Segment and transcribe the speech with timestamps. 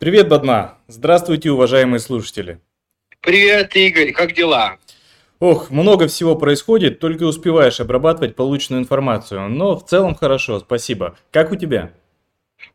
[0.00, 0.78] Привет, Бадма!
[0.88, 2.58] Здравствуйте, уважаемые слушатели!
[3.20, 4.78] Привет, Игорь, как дела?
[5.40, 11.18] Ох, много всего происходит, только успеваешь обрабатывать полученную информацию, но в целом хорошо, спасибо.
[11.30, 11.92] Как у тебя?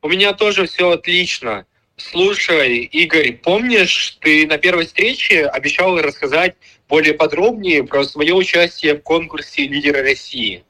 [0.04, 1.66] У меня тоже все отлично.
[1.98, 6.56] Слушай, Игорь, помнишь, ты на первой встрече обещал рассказать
[6.88, 10.64] более подробнее про свое участие в конкурсе «Лидеры России»?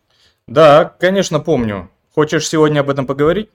[0.47, 1.91] Да, конечно, помню.
[2.13, 3.49] Хочешь сегодня об этом поговорить?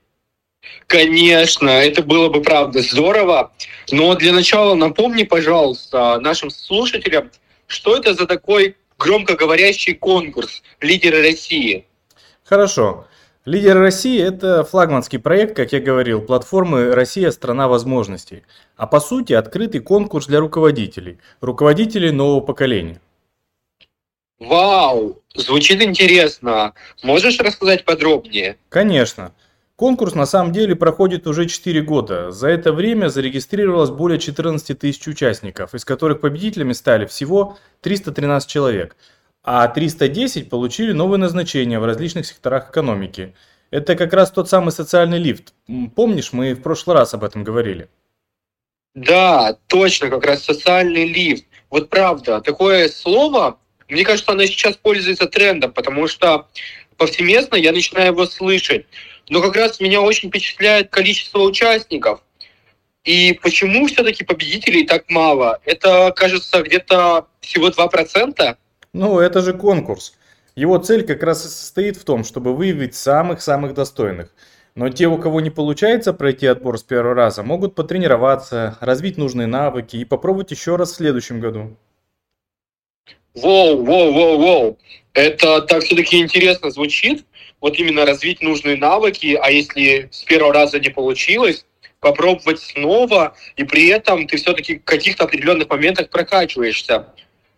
[0.91, 3.53] Конечно, это было бы правда здорово.
[3.93, 7.31] Но для начала напомни, пожалуйста, нашим слушателям,
[7.69, 11.87] что это за такой громкоговорящий конкурс «Лидеры России»?
[12.43, 13.07] Хорошо.
[13.45, 18.43] Лидеры России– это флагманский проект, как я говорил, платформы «Россия– страна возможностей».
[18.77, 23.01] А по сути открытый конкурс для руководителей, руководителей нового поколения.
[24.41, 26.75] Вау, звучит интересно.
[27.05, 28.57] Можешь рассказать подробнее?
[28.71, 29.33] Конечно.
[29.81, 32.33] Конкурс на самом деле проходит уже 4 года.
[32.33, 38.95] За это время зарегистрировалось более 14 тысяч участников, из которых победителями стали всего 313 человек,
[39.43, 43.35] а 310 получили новые назначения в различных секторах экономики.
[43.71, 45.55] Это как раз тот самый социальный лифт.
[45.97, 47.89] Помнишь, мы в прошлый раз об этом говорили?
[48.95, 51.47] Да, точно, как раз социальный лифт.
[51.71, 56.49] Вот правда, такое слово, мне кажется, оно сейчас пользуется трендом, потому что
[56.99, 58.85] повсеместно я начинаю его слышать.
[59.31, 62.21] Но как раз меня очень впечатляет количество участников.
[63.05, 65.61] И почему все-таки победителей так мало?
[65.65, 68.57] Это, кажется, где-то всего 2%?
[68.93, 70.15] Ну, это же конкурс.
[70.57, 74.35] Его цель как раз и состоит в том, чтобы выявить самых-самых достойных.
[74.75, 79.47] Но те, у кого не получается пройти отбор с первого раза, могут потренироваться, развить нужные
[79.47, 81.77] навыки и попробовать еще раз в следующем году.
[83.35, 84.79] Воу, воу, воу, воу.
[85.13, 87.25] Это так все-таки интересно звучит
[87.61, 91.67] вот именно развить нужные навыки, а если с первого раза не получилось,
[92.01, 97.07] попробовать снова, и при этом ты все-таки в каких-то определенных моментах прокачиваешься.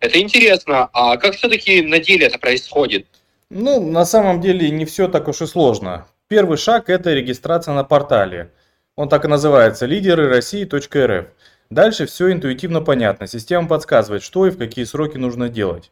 [0.01, 0.91] Это интересно.
[0.93, 3.07] А как все-таки на деле это происходит?
[3.51, 6.09] Ну, на самом деле не все так уж и сложно.
[6.29, 8.51] Первый шаг– это регистрация на портале.
[8.97, 11.27] Он так и называется– лидеры России.рф.
[11.71, 13.27] Дальше все интуитивно понятно.
[13.27, 15.91] Система подсказывает, что и в какие сроки нужно делать.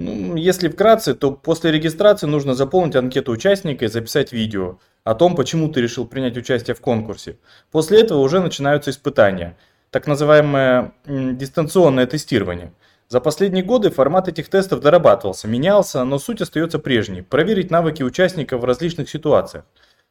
[0.00, 5.36] Ну, если вкратце, то после регистрации нужно заполнить анкету участника и записать видео о том,
[5.36, 7.36] почему ты решил принять участие в конкурсе.
[7.70, 9.58] После этого уже начинаются испытания,
[9.90, 12.72] так называемое дистанционное тестирование.
[13.10, 18.62] За последние годы формат этих тестов дорабатывался, менялся, но суть остается прежней– проверить навыки участников
[18.62, 19.64] в различных ситуациях,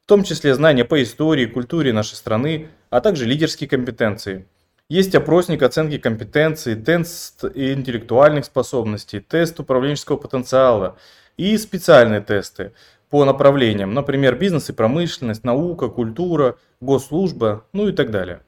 [0.06, 4.46] в том числе знания по истории, культуре нашей страны, а также лидерские компетенции–
[4.90, 10.98] есть опросник оценки компетенций, тест интеллектуальных способностей, тест управленческого потенциала
[11.38, 12.74] и специальные тесты
[13.10, 18.42] по направлениям, например, бизнес и промышленность, наука, культура, госслужба, ну и так далее.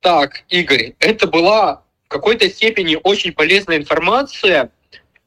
[0.00, 4.70] Так, Игорь, это была в какой-то степени очень полезная информация,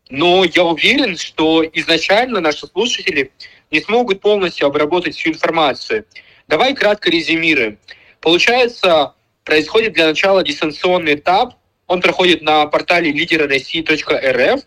[0.09, 3.31] но я уверен, что изначально наши слушатели
[3.72, 6.06] не смогут полностью обработать всю информацию.
[6.47, 7.79] Давай кратко резюмируем.
[8.22, 9.13] Получается,
[9.47, 11.56] происходит для начала дистанционный этап.
[11.88, 14.59] Он проходит на портале лидера России.рф.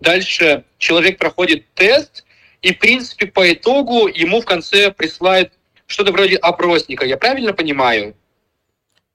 [0.00, 2.24] Дальше человек проходит тест,
[2.60, 5.52] и, в принципе, по итогу ему в конце присылают
[5.86, 7.06] что-то вроде опросника.
[7.06, 8.16] Я правильно понимаю?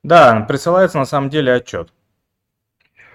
[0.02, 1.90] Да, присылается на самом деле отчет.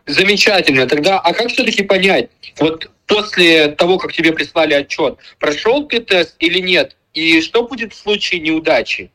[0.05, 0.87] Замечательно.
[0.87, 6.37] Тогда, а как все-таки понять, вот после того, как тебе прислали отчет, прошел ты тест
[6.41, 6.95] или нет?
[7.15, 9.11] И что будет в случае неудачи?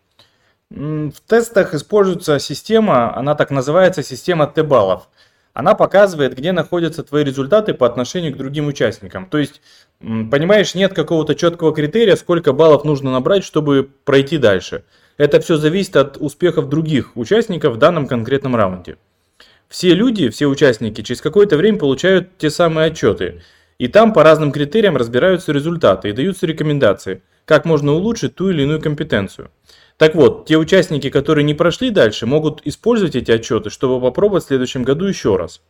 [0.71, 5.09] В тестах используется система, она так называется система Т-баллов.
[5.53, 9.25] Она показывает, где находятся твои результаты по отношению к другим участникам.
[9.25, 9.61] То есть,
[9.99, 14.85] понимаешь, нет какого-то четкого критерия, сколько баллов нужно набрать, чтобы пройти дальше.
[15.17, 18.95] Это все зависит от успехов других участников в данном конкретном раунде.
[19.67, 23.41] Все люди, все участники через какое-то время получают те самые отчеты.
[23.77, 28.63] И там по разным критериям разбираются результаты и даются рекомендации, как можно улучшить ту или
[28.63, 29.51] иную компетенцию.
[30.01, 34.47] Так вот, те участники, которые не прошли дальше, могут использовать эти отчеты, чтобы попробовать в
[34.47, 35.61] следующем году еще раз.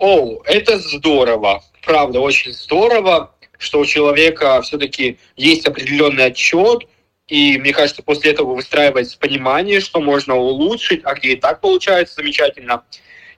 [0.00, 1.62] О, это здорово.
[1.86, 6.88] Правда, очень здорово, что у человека все-таки есть определенный отчет,
[7.28, 12.16] и мне кажется, после этого выстраивается понимание, что можно улучшить, а где и так получается
[12.16, 12.82] замечательно.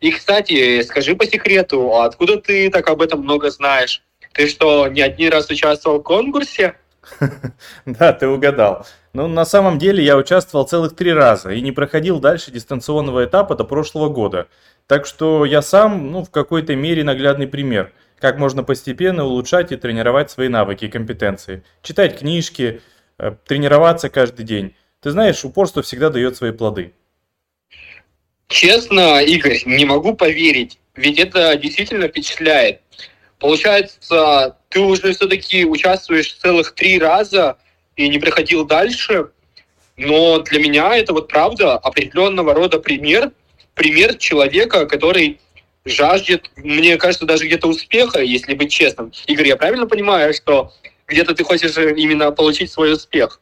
[0.01, 4.03] И, кстати, скажи по секрету, а откуда ты так об этом много знаешь?
[4.33, 6.77] Ты что, не один раз участвовал в конкурсе?
[7.87, 8.87] Да, ты угадал.
[9.13, 13.55] Но на самом деле я участвовал целых три раза и не проходил дальше дистанционного этапа
[13.55, 14.49] до прошлого года.
[14.87, 19.77] Так что я сам, ну, в какой-то мере наглядный пример, как можно постепенно улучшать и
[19.77, 21.65] тренировать свои навыки и компетенции.
[21.83, 22.81] Читать книжки,
[23.19, 24.75] э, тренироваться каждый день.
[25.01, 26.93] Ты знаешь, упорство всегда дает свои плоды.
[28.49, 32.81] Честно, Игорь, не могу поверить, ведь это действительно впечатляет.
[33.39, 37.59] Получается, ты уже все-таки участвуешь целых три раза
[37.95, 39.31] и не приходил дальше.
[39.97, 43.33] Но для меня это вот правда определенного рода пример,
[43.75, 45.41] пример человека, который
[45.85, 49.13] жаждет, мне кажется, даже где-то успеха, если быть честным.
[49.27, 50.73] Игорь, я правильно понимаю, что
[51.07, 53.41] где-то ты хочешь именно получить свой успех?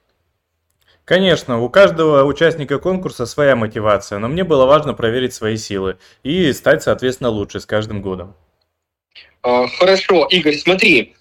[1.04, 6.52] Конечно, у каждого участника конкурса своя мотивация, но мне было важно проверить свои силы и
[6.52, 8.34] стать, соответственно, лучше с каждым годом.
[9.44, 11.14] А, хорошо, Игорь, смотри,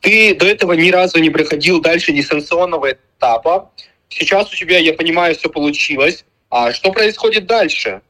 [0.00, 3.70] ты до этого ни разу не проходил дальше дистанционного этапа.
[4.10, 6.26] Сейчас у тебя, я понимаю, все получилось.
[6.50, 8.02] А что происходит дальше?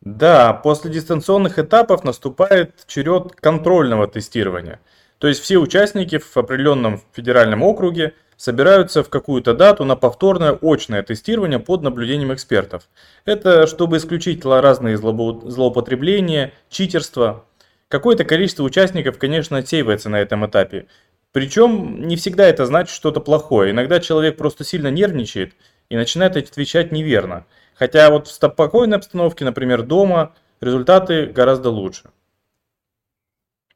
[0.00, 4.80] Да, после дистанционных этапов наступает черед контрольного тестирования.
[5.18, 11.02] То есть все участники в определенном федеральном округе собираются в какую-то дату на повторное очное
[11.02, 12.84] тестирование под наблюдением экспертов.
[13.26, 17.44] Это чтобы исключить разные злоупотребления, читерство.
[17.88, 20.86] Какое-то количество участников, конечно, отсеивается на этом этапе.
[21.32, 23.70] Причем не всегда это значит что-то плохое.
[23.70, 25.54] Иногда человек просто сильно нервничает
[25.88, 27.46] и начинает отвечать неверно.
[27.74, 32.04] Хотя вот в спокойной обстановке, например, дома, результаты гораздо лучше.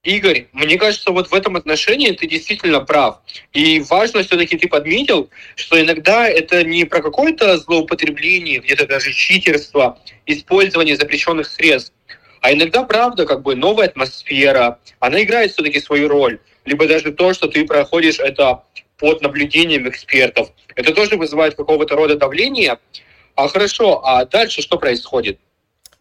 [0.03, 3.19] Игорь, мне кажется, вот в этом отношении ты действительно прав.
[3.53, 9.99] И важно все-таки ты подметил, что иногда это не про какое-то злоупотребление, где-то даже читерство,
[10.25, 11.93] использование запрещенных средств,
[12.41, 16.39] а иногда, правда, как бы новая атмосфера, она играет все-таки свою роль.
[16.65, 18.65] Либо даже то, что ты проходишь это
[18.99, 20.51] под наблюдением экспертов.
[20.75, 22.79] Это тоже вызывает какого-то рода давление.
[23.35, 25.39] А хорошо, а дальше что происходит?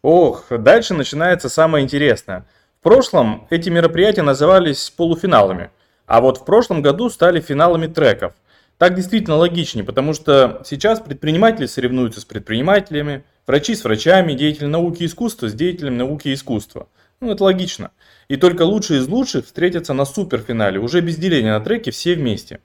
[0.02, 2.46] Ох, дальше начинается самое интересное–
[2.80, 5.70] в прошлом эти мероприятия назывались полуфиналами,
[6.06, 8.32] а вот в прошлом году стали финалами треков.
[8.78, 15.02] Так действительно логичнее, потому что сейчас предприниматели соревнуются с предпринимателями, врачи с врачами, деятели науки
[15.02, 16.88] и искусства с деятелями науки и искусства.
[17.18, 17.90] Ну, это логично.
[18.28, 22.60] И только лучшие из лучших встретятся на суперфинале, уже без деления на треке все вместе.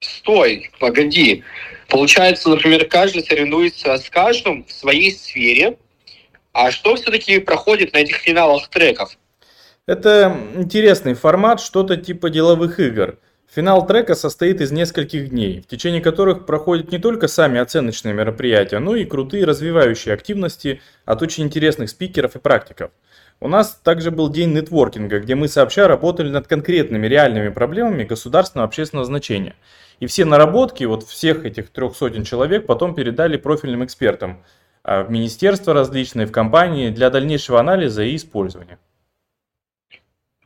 [0.00, 1.44] Стой, погоди.
[1.88, 5.76] Получается, например, каждый соревнуется с каждым в своей сфере,
[6.52, 9.18] а что все-таки проходит на этих финалах треков?
[9.86, 13.18] Это интересный формат, что-то типа деловых игр.
[13.54, 18.78] Финал трека состоит из нескольких дней, в течение которых проходят не только сами оценочные мероприятия,
[18.78, 22.92] но и крутые развивающие активности от очень интересных спикеров и практиков.
[23.40, 28.68] У нас также был день нетворкинга, где мы сообща работали над конкретными реальными проблемами государственного
[28.68, 29.56] общественного значения.
[29.98, 34.44] И все наработки вот всех этих трех сотен человек потом передали профильным экспертам–
[34.82, 38.78] а, в министерства различные, в компании для дальнейшего анализа и использования.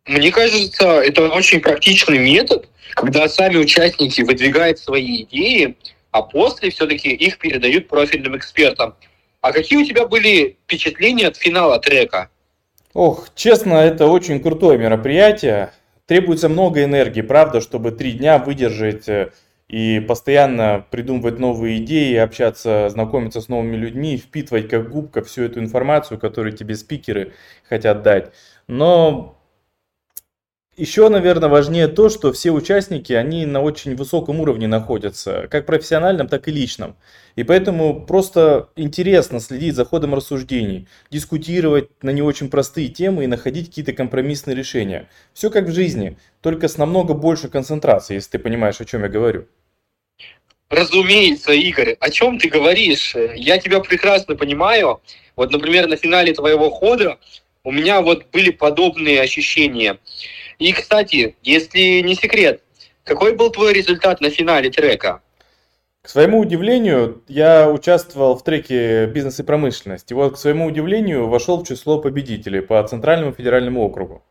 [0.06, 5.76] Мне кажется, это очень практичный метод, когда сами участники выдвигают свои идеи,
[6.10, 8.94] а после все-таки их передают профильным экспертам.
[9.40, 12.28] А какие у тебя были впечатления от финала трека?
[12.92, 15.72] Ох, честно, это очень крутое мероприятие.
[16.06, 19.32] Требуется много энергии, правда, чтобы три дня выдержать э,
[19.68, 25.60] и постоянно придумывать новые идеи, общаться, знакомиться с новыми людьми, впитывать как губка всю эту
[25.60, 27.32] информацию, которую тебе спикеры
[27.68, 28.32] хотят дать.
[28.68, 29.33] Но
[30.76, 36.28] еще, наверное, важнее то, что все участники, они на очень высоком уровне находятся, как профессиональном,
[36.28, 36.96] так и личном.
[37.36, 43.28] И поэтому просто интересно следить за ходом рассуждений, дискутировать на не очень простые темы и
[43.28, 45.08] находить какие-то компромиссные решения.
[45.32, 49.08] Все как в жизни, только с намного больше концентрации, если ты понимаешь, о чем я
[49.08, 49.46] говорю.
[50.70, 53.14] Разумеется, Игорь, о чем ты говоришь?
[53.36, 55.00] Я тебя прекрасно понимаю.
[55.36, 57.18] Вот, например, на финале твоего хода
[57.64, 59.98] у меня вот были подобные ощущения.
[60.58, 62.62] И, кстати, если не секрет,
[63.04, 65.20] какой был твой результат на финале трека?
[66.02, 70.10] К своему удивлению, я участвовал в треке «Бизнес и промышленность».
[70.10, 74.22] И вот, к своему удивлению, вошел в число победителей по Центральному федеральному округу.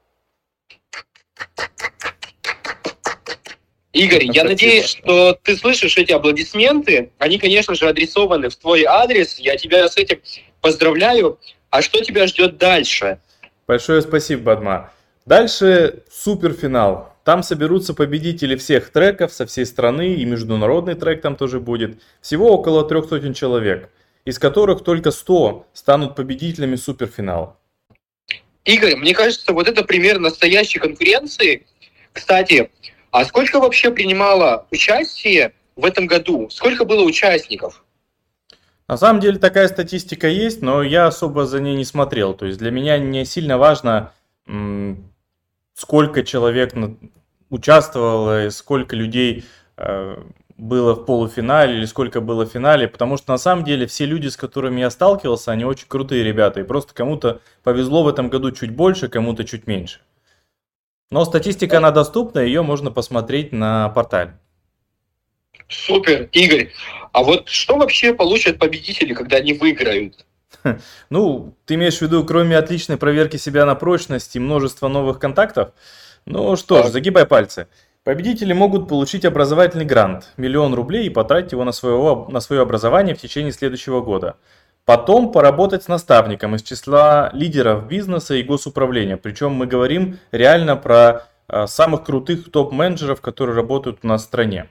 [3.92, 7.12] Игорь, я надеюсь, что ты слышишь эти аплодисменты.
[7.20, 9.38] Они, конечно же, адресованы в твой адрес.
[9.40, 10.20] Я тебя с этим
[10.62, 11.40] поздравляю.
[11.70, 13.20] А что тебя ждет дальше?
[13.68, 14.92] Большое спасибо, Бадма.
[15.26, 17.14] Дальше суперфинал.
[17.24, 22.02] Там соберутся победители всех треков со всей страны, и международный трек там тоже будет.
[22.20, 23.90] Всего около трех сотен человек,
[24.26, 27.58] из которых только 100 станут победителями суперфинала.
[28.66, 31.66] Игорь, мне кажется, вот это пример настоящей конкуренции.
[32.12, 32.70] Кстати,
[33.12, 36.50] а сколько вообще принимало участие в этом году?
[36.50, 37.84] Сколько было участников?
[38.88, 42.34] На самом деле такая статистика есть, но я особо за ней не смотрел.
[42.34, 44.12] То есть для меня не сильно важно,
[45.74, 46.74] сколько человек
[47.50, 49.46] участвовало, сколько людей
[49.78, 50.24] э,
[50.58, 54.28] было в полуфинале или сколько было в финале, потому что на самом деле все люди,
[54.28, 58.52] с которыми я сталкивался, они очень крутые ребята, и просто кому-то повезло в этом году
[58.52, 60.02] чуть больше, кому-то чуть меньше.
[61.12, 64.40] Но статистика, она доступна, ее можно посмотреть на портале.
[65.68, 66.72] Супер, Игорь.
[67.12, 70.26] А вот что вообще получат победители, когда они выиграют?
[71.10, 75.72] Ну, ты имеешь в виду, кроме отличной проверки себя на прочность и множества новых контактов?
[76.26, 77.68] Ну что ж, загибай пальцы.
[78.04, 83.16] Победители могут получить образовательный грант– миллион рублей и потратить его на, своего, на свое образование
[83.16, 84.36] в течение следующего года.
[84.86, 89.16] Потом поработать с наставником из числа лидеров бизнеса и госуправления.
[89.16, 94.68] Причем мы говорим реально про а, самых крутых топ-менеджеров, которые работают у нас в стране.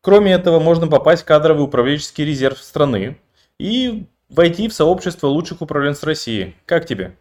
[0.00, 3.18] Кроме этого, можно попасть в кадровый управленческий резерв страны
[3.60, 6.54] и войти в сообщество лучших управленцев России.
[6.66, 7.16] Как тебе?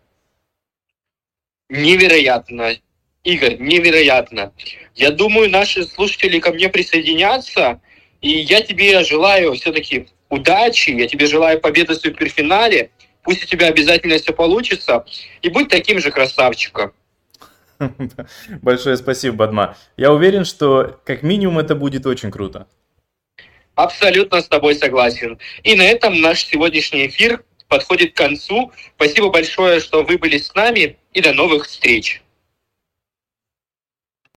[1.70, 2.76] Невероятно.
[3.24, 4.54] Игорь, невероятно.
[4.96, 7.82] Я думаю, наши слушатели ко мне присоединятся,
[8.22, 12.92] и я тебе желаю все-таки удачи, я тебе желаю победы в суперфинале,
[13.24, 15.06] пусть у тебя обязательно все получится,
[15.42, 16.94] и будь таким же красавчиком.
[18.62, 19.78] Большое спасибо, Бадма.
[19.98, 22.68] Я уверен, что как минимум это будет очень круто.
[23.78, 25.38] Абсолютно с тобой согласен.
[25.62, 28.72] И на этом наш сегодняшний эфир подходит к концу.
[28.96, 32.24] Спасибо большое, что вы были с нами, и до новых встреч.